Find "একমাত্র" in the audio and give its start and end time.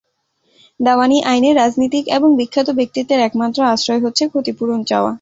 3.19-3.59